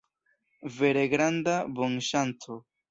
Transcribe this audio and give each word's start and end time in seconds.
Vere 0.79 1.05
granda 1.13 1.57
bonŝanco. 1.79 2.63